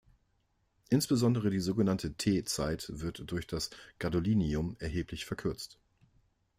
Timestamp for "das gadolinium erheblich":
3.45-5.25